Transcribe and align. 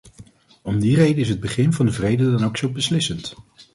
Om 0.61 0.79
die 0.79 0.95
reden 0.95 1.21
is 1.21 1.29
het 1.29 1.39
begin 1.39 1.73
van 1.73 1.85
de 1.85 1.91
vrede 1.91 2.31
dan 2.31 2.43
ook 2.45 2.57
zo 2.57 2.71
beslissend. 2.71 3.35